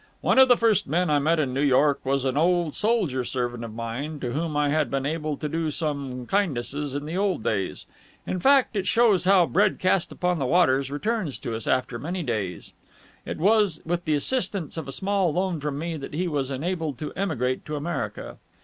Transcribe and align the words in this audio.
One 0.21 0.39
of 0.39 0.47
the 0.47 0.57
first 0.57 0.87
men 0.87 1.11
I 1.11 1.19
met 1.19 1.39
in 1.39 1.53
New 1.53 1.61
York 1.61 2.03
was 2.03 2.25
an 2.25 2.35
old 2.35 2.73
soldier 2.73 3.23
servant 3.23 3.63
of 3.63 3.71
mine, 3.71 4.19
to 4.21 4.31
whom 4.31 4.57
I 4.57 4.69
had 4.69 4.89
been 4.89 5.05
able 5.05 5.37
to 5.37 5.47
do 5.47 5.69
some 5.69 6.25
kindnesses 6.25 6.95
in 6.95 7.05
the 7.05 7.15
old 7.15 7.43
days. 7.43 7.85
In 8.25 8.39
fact 8.39 8.75
it 8.75 8.87
shows 8.87 9.25
how 9.25 9.45
bread 9.45 9.77
cast 9.77 10.11
upon 10.11 10.39
the 10.39 10.47
waters 10.47 10.89
returns 10.89 11.37
to 11.41 11.55
us 11.55 11.67
after 11.67 11.99
many 11.99 12.23
days 12.23 12.73
it 13.27 13.37
was 13.37 13.79
with 13.85 14.05
the 14.05 14.15
assistance 14.15 14.75
of 14.75 14.87
a 14.87 14.91
small 14.91 15.31
loan 15.33 15.59
from 15.59 15.77
me 15.77 15.97
that 15.97 16.15
he 16.15 16.27
was 16.27 16.49
enabled 16.49 16.97
to 16.97 17.13
emigrate 17.13 17.63
to 17.65 17.75
America. 17.75 18.37